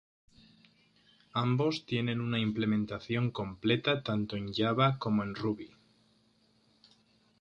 [1.33, 5.75] Ambos tienen una implementación completa tanto en Java como en Ruby.